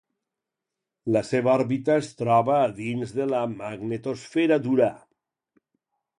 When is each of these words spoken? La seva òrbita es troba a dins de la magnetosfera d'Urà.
La 1.15 1.21
seva 1.27 1.51
òrbita 1.51 1.97
es 2.05 2.09
troba 2.21 2.57
a 2.63 2.73
dins 2.79 3.15
de 3.21 3.29
la 3.35 3.43
magnetosfera 3.53 4.61
d'Urà. 4.67 4.91